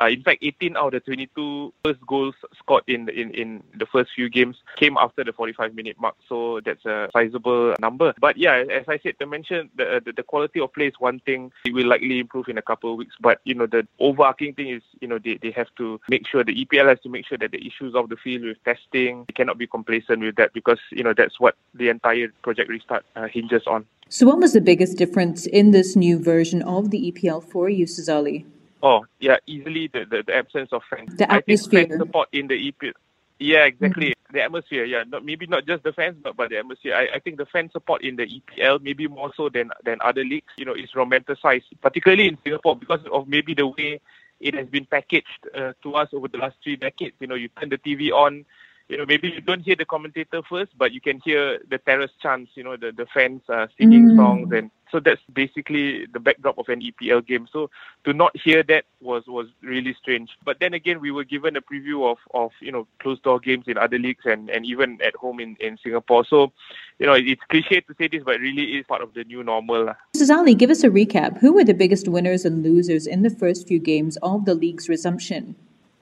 Uh, 0.00 0.06
in 0.06 0.22
fact, 0.22 0.38
18 0.42 0.76
out 0.76 0.86
of 0.86 0.92
the 0.92 1.00
22 1.00 1.72
first 1.84 2.00
goals 2.06 2.34
scored 2.58 2.84
in, 2.86 3.08
in 3.08 3.30
in 3.32 3.62
the 3.78 3.86
first 3.86 4.10
few 4.14 4.28
games 4.28 4.56
came 4.76 4.96
after 4.96 5.24
the 5.24 5.32
45 5.32 5.74
minute 5.74 5.96
mark. 5.98 6.14
So 6.28 6.60
that's 6.64 6.84
a 6.84 7.08
sizable 7.12 7.74
number. 7.80 8.14
But 8.20 8.36
yeah, 8.36 8.64
as 8.70 8.84
I 8.88 8.98
said, 8.98 9.18
to 9.18 9.26
mention 9.26 9.70
the, 9.76 10.00
the, 10.04 10.12
the 10.12 10.22
quality 10.22 10.60
of 10.60 10.72
play 10.72 10.86
is 10.86 10.94
one 10.98 11.20
thing. 11.20 11.52
It 11.64 11.74
will 11.74 11.86
likely 11.86 12.18
improve 12.18 12.48
in 12.48 12.58
a 12.58 12.62
couple 12.62 12.92
of 12.92 12.98
weeks. 12.98 13.14
But 13.20 13.40
you 13.44 13.54
know, 13.54 13.66
the 13.66 13.86
overarching 13.98 14.54
thing 14.54 14.68
is 14.68 14.82
you 15.00 15.08
know 15.08 15.18
they, 15.18 15.38
they 15.42 15.50
have 15.52 15.68
to 15.78 16.00
make 16.08 16.26
sure 16.26 16.44
the 16.44 16.64
EPL 16.64 16.88
has 16.88 17.00
to 17.00 17.08
make 17.08 17.26
sure 17.26 17.38
that 17.38 17.50
the 17.50 17.66
issues 17.66 17.94
of 17.94 18.08
the 18.08 18.16
field 18.16 18.44
with 18.44 18.62
testing 18.64 19.24
they 19.26 19.32
cannot 19.32 19.58
be 19.58 19.66
complacent 19.66 20.20
with 20.20 20.36
that 20.36 20.52
because 20.52 20.78
you 20.90 21.02
know 21.02 21.14
that's 21.16 21.40
what 21.40 21.56
the 21.74 21.88
entire 21.88 22.28
project 22.42 22.68
restart 22.68 23.04
uh, 23.16 23.26
hinges 23.26 23.62
on. 23.66 23.86
So, 24.08 24.26
what 24.26 24.38
was 24.38 24.52
the 24.52 24.60
biggest 24.60 24.98
difference 24.98 25.46
in 25.46 25.70
this 25.70 25.94
new 25.94 26.18
version 26.18 26.62
of 26.62 26.90
the 26.90 27.12
EPL 27.12 27.44
for 27.44 27.68
you, 27.68 27.86
Sazali? 27.86 28.44
Oh, 28.82 29.04
yeah, 29.18 29.36
easily 29.46 29.88
the, 29.92 30.04
the, 30.04 30.22
the 30.26 30.34
absence 30.34 30.70
of 30.72 30.82
fans. 30.88 31.14
The 31.16 31.30
atmosphere. 31.30 31.80
I 31.80 31.84
think 31.84 31.90
fan 31.90 31.98
support 31.98 32.28
in 32.32 32.46
the 32.46 32.68
EP. 32.68 32.94
Yeah, 33.38 33.64
exactly. 33.64 34.10
Mm-hmm. 34.10 34.36
The 34.36 34.42
atmosphere, 34.42 34.84
yeah. 34.84 35.04
Not, 35.06 35.24
maybe 35.24 35.46
not 35.46 35.66
just 35.66 35.82
the 35.82 35.92
fans, 35.92 36.16
but, 36.22 36.36
but 36.36 36.50
the 36.50 36.58
atmosphere. 36.58 36.94
I, 36.94 37.16
I 37.16 37.18
think 37.18 37.38
the 37.38 37.46
fan 37.46 37.70
support 37.70 38.02
in 38.02 38.16
the 38.16 38.26
EPL, 38.26 38.82
maybe 38.82 39.08
more 39.08 39.32
so 39.36 39.48
than, 39.48 39.70
than 39.84 39.98
other 40.02 40.24
leagues, 40.24 40.52
you 40.56 40.64
know, 40.64 40.74
is 40.74 40.90
romanticized, 40.94 41.64
particularly 41.80 42.28
in 42.28 42.38
Singapore 42.44 42.76
because 42.76 43.00
of 43.12 43.28
maybe 43.28 43.54
the 43.54 43.66
way 43.66 44.00
it 44.40 44.54
has 44.54 44.66
been 44.68 44.86
packaged 44.86 45.48
uh, 45.54 45.72
to 45.82 45.94
us 45.94 46.08
over 46.12 46.28
the 46.28 46.38
last 46.38 46.56
three 46.62 46.76
decades. 46.76 47.14
You 47.20 47.26
know, 47.26 47.34
you 47.34 47.48
turn 47.48 47.70
the 47.70 47.78
TV 47.78 48.10
on, 48.10 48.44
you 48.90 48.96
know, 48.96 49.06
maybe 49.06 49.28
you 49.28 49.40
don't 49.40 49.60
hear 49.60 49.76
the 49.76 49.84
commentator 49.84 50.42
first, 50.42 50.76
but 50.76 50.92
you 50.92 51.00
can 51.00 51.20
hear 51.20 51.60
the 51.70 51.78
terrace 51.78 52.10
chants, 52.20 52.50
you 52.56 52.64
know, 52.64 52.76
the, 52.76 52.90
the 52.90 53.06
fans 53.14 53.40
uh, 53.48 53.68
singing 53.78 54.08
mm. 54.08 54.16
songs. 54.16 54.52
And 54.52 54.72
so 54.90 54.98
that's 54.98 55.20
basically 55.32 56.06
the 56.06 56.18
backdrop 56.18 56.58
of 56.58 56.68
an 56.68 56.82
EPL 56.82 57.24
game. 57.24 57.46
So 57.52 57.70
to 58.04 58.12
not 58.12 58.36
hear 58.36 58.64
that 58.64 58.86
was, 59.00 59.22
was 59.28 59.46
really 59.62 59.94
strange. 59.94 60.30
But 60.44 60.58
then 60.58 60.74
again, 60.74 61.00
we 61.00 61.12
were 61.12 61.22
given 61.22 61.56
a 61.56 61.62
preview 61.62 62.10
of, 62.10 62.18
of 62.34 62.50
you 62.60 62.72
know, 62.72 62.88
closed 62.98 63.22
door 63.22 63.38
games 63.38 63.66
in 63.68 63.78
other 63.78 63.96
leagues 63.98 64.24
and, 64.24 64.50
and 64.50 64.66
even 64.66 65.00
at 65.02 65.14
home 65.14 65.38
in, 65.38 65.56
in 65.60 65.78
Singapore. 65.80 66.24
So, 66.24 66.52
you 66.98 67.06
know, 67.06 67.14
it's 67.14 67.42
cliche 67.48 67.82
to 67.82 67.94
say 67.96 68.08
this, 68.08 68.24
but 68.24 68.34
it 68.34 68.40
really 68.40 68.76
is 68.76 68.86
part 68.86 69.02
of 69.02 69.14
the 69.14 69.22
new 69.22 69.44
normal. 69.44 69.94
Sazali, 70.16 70.58
give 70.58 70.70
us 70.70 70.82
a 70.82 70.90
recap. 70.90 71.38
Who 71.38 71.52
were 71.52 71.64
the 71.64 71.74
biggest 71.74 72.08
winners 72.08 72.44
and 72.44 72.64
losers 72.64 73.06
in 73.06 73.22
the 73.22 73.30
first 73.30 73.68
few 73.68 73.78
games 73.78 74.18
of 74.20 74.46
the 74.46 74.54
league's 74.54 74.88
resumption? 74.88 75.54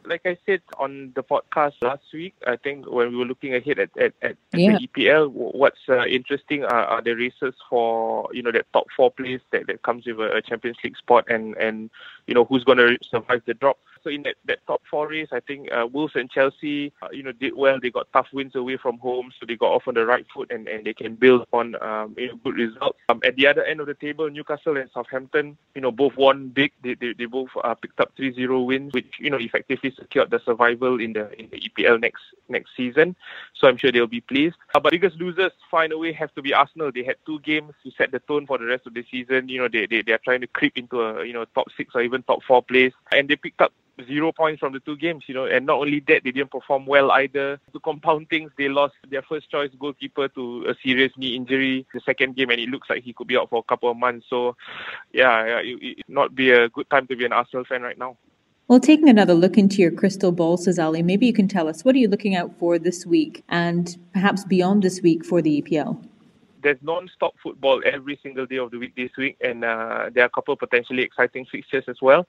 Like 0.09 0.23
I 0.25 0.37
said 0.47 0.63
on 0.79 1.13
the 1.15 1.23
podcast 1.23 1.75
last 1.83 2.03
week, 2.13 2.35
I 2.47 2.57
think 2.57 2.91
when 2.91 3.11
we 3.11 3.17
were 3.17 3.25
looking 3.25 3.55
ahead 3.55 3.79
at, 3.79 3.91
at, 3.97 4.15
at 4.23 4.37
yeah. 4.53 4.79
the 4.79 4.89
EPL, 4.89 5.31
what's 5.31 5.79
uh, 5.89 6.05
interesting 6.07 6.65
are, 6.65 6.85
are, 6.85 7.03
the 7.03 7.13
races 7.13 7.55
for, 7.69 8.29
you 8.33 8.43
know, 8.43 8.53
that 8.53 8.67
top 8.73 8.87
four 8.97 9.11
place 9.11 9.41
that, 9.53 9.67
that 9.67 9.83
comes 9.83 10.07
with 10.07 10.19
a, 10.19 10.37
a 10.37 10.43
Champions 10.43 10.79
League 10.83 10.97
spot 10.97 11.25
and, 11.29 11.57
and, 11.57 11.91
you 12.27 12.35
know, 12.35 12.45
who's 12.45 12.65
going 12.65 12.79
to 12.79 12.97
survive 13.03 13.43
the 13.47 13.55
drop. 13.55 13.79
So 14.09 14.15
in 14.15 14.23
that, 14.23 14.37
that 14.47 14.67
top 14.67 14.81
four 14.91 15.07
race, 15.07 15.29
I 15.33 15.41
think 15.41 15.71
uh, 15.71 15.87
Wolves 15.87 16.15
and 16.17 16.31
Chelsea, 16.31 16.95
uh, 17.03 17.09
you 17.13 17.23
know, 17.23 17.33
did 17.33 17.55
well. 17.55 17.79
They 17.79 17.91
got 17.91 18.11
tough 18.15 18.29
wins 18.33 18.57
away 18.57 18.79
from 18.79 18.97
home, 18.99 19.31
so 19.39 19.45
they 19.45 19.55
got 19.55 19.73
off 19.73 19.83
on 19.87 19.93
the 19.93 20.07
right 20.07 20.25
foot 20.35 20.51
and, 20.51 20.67
and 20.67 20.87
they 20.87 20.95
can 20.95 21.15
build 21.15 21.47
on 21.53 21.75
um, 21.83 22.15
you 22.17 22.29
know, 22.29 22.37
good 22.43 22.55
results. 22.55 22.99
Um, 23.11 23.21
at 23.23 23.37
the 23.37 23.47
other 23.47 23.63
end 23.65 23.81
of 23.81 23.87
the 23.87 23.93
table, 23.93 24.31
Newcastle 24.31 24.79
and 24.79 24.89
Southampton, 24.95 25.59
you 25.75 25.83
know, 25.83 25.91
both 25.93 26.17
won 26.17 26.49
big. 26.49 26.73
They 26.83 26.95
they, 26.95 27.13
they 27.13 27.27
both 27.27 27.51
uh, 27.63 27.75
picked 27.75 28.01
up 28.01 28.17
3-0 28.17 28.65
wins, 28.65 28.95
which 28.95 29.13
you 29.19 29.29
know 29.29 29.37
effectively 29.39 29.93
secured 29.95 30.31
the 30.31 30.41
survival 30.43 30.99
in 30.99 31.13
the 31.13 31.31
in 31.39 31.51
the 31.51 31.61
EPL 31.61 32.01
next 32.01 32.23
next 32.49 32.71
season. 32.75 33.15
So 33.55 33.69
I'm 33.69 33.77
sure 33.77 33.93
they'll 33.93 34.07
be 34.07 34.23
pleased. 34.23 34.57
Uh, 34.75 34.81
but 34.81 34.93
biggest 34.93 35.19
losers, 35.19 35.53
find 35.71 35.93
a 35.93 35.99
way, 35.99 36.15
have 36.15 36.35
to 36.35 36.41
be 36.41 36.55
Arsenal. 36.55 36.91
They 36.95 37.05
had 37.05 37.17
two 37.27 37.41
games 37.41 37.75
to 37.85 37.91
set 37.91 38.11
the 38.11 38.21
tone 38.21 38.47
for 38.47 38.57
the 38.57 38.65
rest 38.65 38.87
of 38.87 38.95
the 38.95 39.05
season. 39.11 39.51
You 39.51 39.61
know, 39.61 39.69
they 39.71 39.85
they, 39.85 40.01
they 40.01 40.13
are 40.13 40.25
trying 40.25 40.41
to 40.41 40.47
creep 40.47 40.79
into 40.79 41.03
a 41.03 41.27
you 41.27 41.35
know 41.35 41.45
top 41.55 41.67
six 41.77 41.95
or 41.95 42.01
even 42.01 42.23
top 42.23 42.43
four 42.45 42.63
place, 42.63 42.95
and 43.13 43.29
they 43.29 43.37
picked 43.37 43.61
up 43.61 43.73
zero 44.07 44.33
points 44.33 44.61
from 44.61 44.73
the 44.73 44.81
two 44.81 44.97
games, 44.97 45.25
you 45.27 45.35
know, 45.35 45.47
and 45.47 45.67
not 45.67 45.79
only 45.79 46.01
that, 46.09 46.23
they 46.25 46.31
didn't 46.31 46.51
perform 46.51 46.87
well 46.87 47.11
either. 47.13 47.61
To 47.73 47.81
compound 47.81 48.29
things, 48.29 48.51
they 48.59 48.69
lost 48.69 48.95
their 49.11 49.23
first 49.23 49.51
choice 49.51 49.71
goalkeeper 49.79 50.29
to 50.29 50.67
a 50.69 50.75
serious 50.83 51.13
knee 51.17 51.37
injury 51.37 51.87
the 51.93 52.01
second 52.05 52.37
game, 52.37 52.51
and 52.51 52.61
it 52.61 52.69
looks 52.69 52.89
like 52.91 53.03
he 53.03 53.13
could 53.13 53.27
be 53.27 53.37
out 53.37 53.51
for 53.51 53.61
a 53.61 53.69
couple 53.69 53.91
of 53.91 53.97
months. 53.97 54.27
So, 54.29 54.57
yeah, 55.13 55.61
it, 55.61 55.79
it 55.83 56.05
not 56.09 56.35
be 56.35 56.51
a 56.51 56.69
good 56.69 56.89
time 56.91 57.07
to 57.09 57.17
be 57.17 57.25
an 57.25 57.33
Arsenal 57.33 57.65
fan 57.65 57.83
right 57.83 57.99
now. 57.99 58.17
Well, 58.69 58.81
taking 58.81 59.09
another 59.09 59.33
look 59.33 59.57
into 59.57 59.77
your 59.77 59.91
crystal 59.91 60.31
ball, 60.31 60.59
Sazali, 60.59 61.03
maybe 61.03 61.27
you 61.27 61.33
can 61.33 61.49
tell 61.49 61.69
us 61.69 61.85
what 61.87 61.95
are 61.95 61.99
you 61.99 62.09
looking 62.09 62.37
out 62.37 62.53
for 62.59 62.79
this 62.79 63.07
week 63.07 63.43
and 63.49 63.97
perhaps 64.13 64.45
beyond 64.45 64.83
this 64.83 65.01
week 65.01 65.25
for 65.25 65.41
the 65.41 65.63
EPL? 65.63 66.08
There's 66.63 66.79
non-stop 66.83 67.35
football 67.43 67.81
every 67.85 68.19
single 68.23 68.47
day 68.47 68.59
of 68.59 68.71
the 68.71 68.79
week 68.79 68.95
this 68.97 69.11
week, 69.17 69.37
and 69.41 69.65
uh, 69.65 70.11
there 70.13 70.25
are 70.25 70.27
a 70.27 70.31
couple 70.31 70.53
of 70.53 70.59
potentially 70.59 71.03
exciting 71.03 71.47
fixtures 71.47 71.85
as 71.89 71.97
well. 72.03 72.27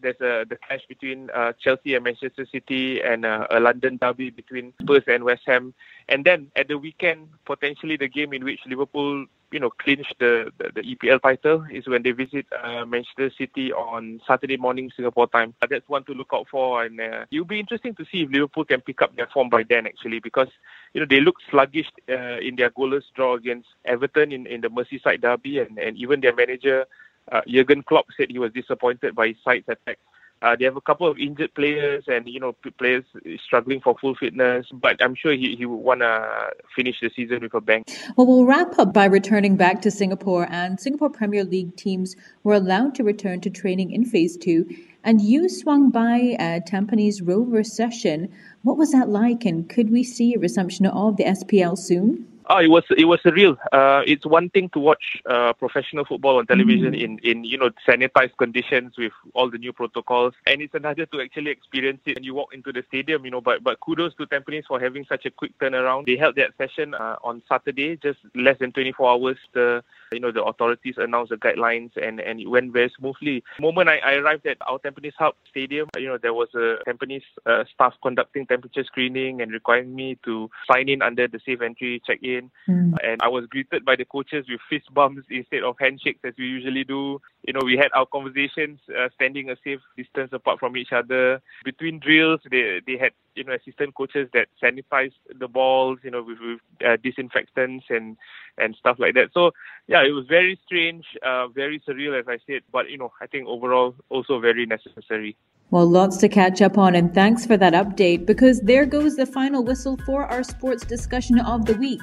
There's 0.00 0.20
a, 0.20 0.44
the 0.48 0.58
clash 0.66 0.80
between 0.88 1.30
uh, 1.34 1.52
Chelsea 1.58 1.94
and 1.94 2.04
Manchester 2.04 2.46
City, 2.50 3.00
and 3.02 3.24
uh, 3.24 3.46
a 3.50 3.60
London 3.60 3.98
derby 4.00 4.30
between 4.30 4.72
Spurs 4.80 5.04
and 5.06 5.24
West 5.24 5.42
Ham. 5.46 5.74
And 6.08 6.24
then 6.24 6.50
at 6.56 6.68
the 6.68 6.78
weekend, 6.78 7.28
potentially 7.44 7.96
the 7.96 8.08
game 8.08 8.32
in 8.32 8.44
which 8.44 8.60
Liverpool 8.66 9.26
you 9.50 9.60
know, 9.60 9.70
clinch 9.70 10.06
the, 10.18 10.52
the, 10.58 10.70
the 10.74 10.82
EPL 10.82 11.22
title 11.22 11.64
is 11.70 11.86
when 11.86 12.02
they 12.02 12.10
visit 12.10 12.46
uh, 12.62 12.84
Manchester 12.84 13.30
City 13.36 13.72
on 13.72 14.20
Saturday 14.26 14.56
morning 14.56 14.90
Singapore 14.94 15.26
time. 15.28 15.54
Uh, 15.62 15.66
that's 15.70 15.88
one 15.88 16.04
to 16.04 16.12
look 16.12 16.28
out 16.32 16.46
for, 16.50 16.84
and 16.84 17.00
uh, 17.00 17.24
it'll 17.30 17.44
be 17.44 17.60
interesting 17.60 17.94
to 17.94 18.04
see 18.10 18.22
if 18.22 18.30
Liverpool 18.30 18.64
can 18.64 18.80
pick 18.80 19.00
up 19.02 19.14
their 19.16 19.28
form 19.32 19.48
by 19.48 19.62
then. 19.62 19.86
Actually, 19.86 20.20
because 20.20 20.48
you 20.92 21.00
know 21.00 21.06
they 21.08 21.20
look 21.20 21.36
sluggish 21.50 21.90
uh, 22.08 22.38
in 22.38 22.56
their 22.56 22.70
goalless 22.70 23.04
draw 23.14 23.34
against 23.34 23.68
Everton 23.84 24.32
in, 24.32 24.46
in 24.46 24.60
the 24.60 24.68
Merseyside 24.68 25.22
derby, 25.22 25.60
and, 25.60 25.78
and 25.78 25.96
even 25.96 26.20
their 26.20 26.34
manager 26.34 26.86
uh, 27.32 27.42
Jurgen 27.46 27.82
Klopp 27.82 28.06
said 28.16 28.30
he 28.30 28.38
was 28.38 28.52
disappointed 28.52 29.14
by 29.14 29.28
his 29.28 29.36
side's 29.44 29.68
attack. 29.68 29.98
Uh, 30.40 30.54
they 30.56 30.64
have 30.64 30.76
a 30.76 30.80
couple 30.80 31.06
of 31.06 31.18
injured 31.18 31.52
players 31.54 32.04
and 32.06 32.28
you 32.28 32.38
know 32.38 32.54
players 32.78 33.04
struggling 33.44 33.80
for 33.80 33.96
full 34.00 34.14
fitness, 34.14 34.66
but 34.72 35.02
I'm 35.02 35.14
sure 35.14 35.32
he, 35.32 35.56
he 35.56 35.66
would 35.66 35.76
want 35.76 36.00
to 36.00 36.50
finish 36.74 37.00
the 37.00 37.10
season 37.14 37.40
with 37.40 37.54
a 37.54 37.60
bang. 37.60 37.84
Well, 38.16 38.26
we'll 38.26 38.44
wrap 38.44 38.78
up 38.78 38.94
by 38.94 39.06
returning 39.06 39.56
back 39.56 39.82
to 39.82 39.90
Singapore, 39.90 40.46
and 40.50 40.78
Singapore 40.78 41.10
Premier 41.10 41.44
League 41.44 41.76
teams 41.76 42.14
were 42.44 42.54
allowed 42.54 42.94
to 42.96 43.04
return 43.04 43.40
to 43.42 43.50
training 43.50 43.90
in 43.90 44.04
Phase 44.04 44.36
Two. 44.36 44.68
And 45.04 45.20
you 45.20 45.48
swung 45.48 45.90
by 45.90 46.36
a 46.38 46.60
Tampines 46.60 47.20
Rover 47.24 47.64
session. 47.64 48.32
What 48.62 48.76
was 48.76 48.92
that 48.92 49.08
like, 49.08 49.44
and 49.44 49.68
could 49.68 49.90
we 49.90 50.04
see 50.04 50.34
a 50.34 50.38
resumption 50.38 50.86
of 50.86 51.16
the 51.16 51.24
SPL 51.24 51.78
soon? 51.78 52.26
Oh, 52.50 52.58
it 52.58 52.68
was 52.68 52.82
it 52.96 53.04
was 53.04 53.20
surreal. 53.20 53.58
Uh, 53.72 54.02
it's 54.06 54.24
one 54.24 54.48
thing 54.48 54.70
to 54.70 54.78
watch 54.78 55.20
uh, 55.28 55.52
professional 55.52 56.06
football 56.06 56.38
on 56.38 56.46
television 56.46 56.94
mm. 56.94 57.02
in, 57.02 57.18
in 57.18 57.44
you 57.44 57.58
know 57.58 57.68
sanitized 57.86 58.38
conditions 58.38 58.94
with 58.96 59.12
all 59.34 59.50
the 59.50 59.58
new 59.58 59.70
protocols, 59.70 60.32
and 60.46 60.62
it's 60.62 60.74
another 60.74 61.04
to 61.06 61.20
actually 61.20 61.50
experience 61.50 62.00
it 62.06 62.16
when 62.16 62.24
you 62.24 62.32
walk 62.32 62.54
into 62.54 62.72
the 62.72 62.82
stadium. 62.88 63.26
You 63.26 63.32
know, 63.32 63.42
but 63.42 63.62
but 63.62 63.78
kudos 63.80 64.14
to 64.14 64.26
Tampines 64.26 64.64
for 64.66 64.80
having 64.80 65.04
such 65.06 65.26
a 65.26 65.30
quick 65.30 65.52
turnaround. 65.58 66.06
They 66.06 66.16
held 66.16 66.36
that 66.36 66.56
session 66.56 66.94
uh, 66.94 67.16
on 67.22 67.42
Saturday, 67.46 67.96
just 67.96 68.20
less 68.34 68.58
than 68.58 68.72
24 68.72 69.10
hours. 69.10 69.36
The 69.52 69.84
you 70.12 70.20
know 70.20 70.32
the 70.32 70.42
authorities 70.42 70.94
announced 70.96 71.30
the 71.30 71.36
guidelines, 71.36 71.90
and 71.96 72.20
and 72.20 72.40
it 72.40 72.48
went 72.48 72.72
very 72.72 72.92
smoothly. 72.98 73.42
The 73.58 73.62
moment 73.62 73.88
I, 73.88 73.98
I 73.98 74.12
arrived 74.14 74.46
at 74.46 74.58
our 74.66 74.78
Tampines 74.78 75.14
Hub 75.18 75.34
Stadium, 75.50 75.88
you 75.96 76.06
know 76.06 76.18
there 76.18 76.34
was 76.34 76.48
a 76.54 76.76
Tampines 76.88 77.22
uh, 77.46 77.64
staff 77.72 77.94
conducting 78.02 78.46
temperature 78.46 78.84
screening 78.84 79.42
and 79.42 79.52
requiring 79.52 79.94
me 79.94 80.18
to 80.24 80.50
sign 80.70 80.88
in 80.88 81.02
under 81.02 81.28
the 81.28 81.40
safe 81.44 81.60
entry 81.60 82.00
check 82.06 82.20
in 82.22 82.38
in. 82.38 82.50
Mm. 82.68 82.94
And 83.02 83.20
I 83.22 83.28
was 83.28 83.46
greeted 83.46 83.84
by 83.84 83.96
the 83.96 84.04
coaches 84.04 84.46
with 84.48 84.60
fist 84.68 84.92
bumps 84.92 85.22
instead 85.30 85.62
of 85.64 85.76
handshakes 85.80 86.20
as 86.24 86.34
we 86.38 86.44
usually 86.44 86.84
do. 86.84 87.20
You 87.46 87.52
know, 87.54 87.60
we 87.64 87.76
had 87.76 87.90
our 87.94 88.06
conversations 88.06 88.80
uh, 88.96 89.08
standing 89.14 89.50
a 89.50 89.56
safe 89.64 89.80
distance 89.96 90.30
apart 90.32 90.60
from 90.60 90.76
each 90.76 90.92
other. 90.92 91.40
Between 91.64 91.98
drills, 91.98 92.40
they 92.50 92.80
they 92.86 92.96
had 92.98 93.12
you 93.38 93.44
know 93.44 93.54
assistant 93.54 93.94
coaches 93.94 94.28
that 94.34 94.48
sanitized 94.62 95.20
the 95.38 95.48
balls, 95.48 95.98
you 96.02 96.10
know, 96.10 96.22
with, 96.22 96.38
with 96.40 96.60
uh, 96.86 96.96
disinfectants 97.02 97.86
and 97.88 98.16
and 98.58 98.74
stuff 98.76 98.96
like 98.98 99.14
that. 99.14 99.30
So 99.32 99.52
yeah, 99.86 100.02
it 100.04 100.10
was 100.10 100.26
very 100.28 100.58
strange, 100.66 101.04
uh, 101.24 101.48
very 101.48 101.80
surreal, 101.88 102.18
as 102.18 102.26
I 102.28 102.38
said. 102.46 102.62
But 102.72 102.90
you 102.90 102.98
know, 102.98 103.12
I 103.20 103.26
think 103.26 103.46
overall 103.46 103.94
also 104.10 104.40
very 104.40 104.66
necessary. 104.66 105.36
Well, 105.70 105.86
lots 105.86 106.16
to 106.18 106.28
catch 106.30 106.62
up 106.62 106.78
on, 106.78 106.94
and 106.94 107.12
thanks 107.14 107.44
for 107.44 107.58
that 107.58 107.74
update 107.74 108.24
because 108.24 108.60
there 108.62 108.86
goes 108.86 109.16
the 109.16 109.26
final 109.26 109.62
whistle 109.62 109.98
for 110.06 110.24
our 110.24 110.42
sports 110.42 110.84
discussion 110.84 111.38
of 111.40 111.66
the 111.66 111.74
week. 111.74 112.00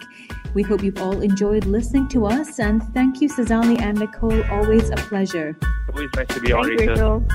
We 0.54 0.62
hope 0.62 0.84
you've 0.84 1.02
all 1.02 1.22
enjoyed 1.22 1.66
listening 1.66 2.08
to 2.10 2.28
us, 2.28 2.60
and 2.60 2.84
thank 2.94 3.22
you, 3.22 3.30
Sazali 3.30 3.82
and 3.82 4.00
Nicole. 4.00 4.44
Always 4.52 4.90
a 4.92 4.98
pleasure. 4.98 5.58
Always 5.90 6.10
nice 6.16 6.28
to 6.28 6.40
be 6.42 6.54
on, 6.54 6.68
Rachel. 6.68 7.26